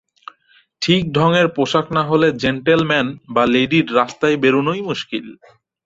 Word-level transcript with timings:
ঠিক 0.81 1.01
ঢঙের 1.13 1.47
পোষাক 1.55 1.85
না 1.91 2.01
হলে 2.03 2.27
জেণ্টলম্যান 2.41 3.07
বা 3.29 3.43
লেডির 3.45 3.87
রাস্তায় 3.95 4.37
বেরুনই 4.37 4.81
মুশকিল। 4.81 5.25